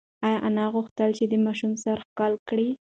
انا 0.47 0.65
غوښتل 0.73 1.09
چې 1.17 1.23
د 1.27 1.33
ماشوم 1.45 1.73
سر 1.83 1.97
ښکل 2.07 2.33
کړي. 2.49 2.69